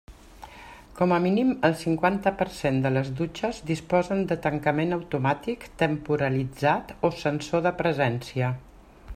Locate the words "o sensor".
7.11-7.67